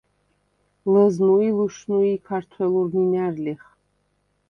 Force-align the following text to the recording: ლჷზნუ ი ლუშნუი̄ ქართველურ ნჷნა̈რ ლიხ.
ლჷზნუ 0.91 1.35
ი 1.47 1.49
ლუშნუი̄ 1.57 2.21
ქართველურ 2.27 2.87
ნჷნა̈რ 2.99 3.35
ლიხ. 3.43 3.63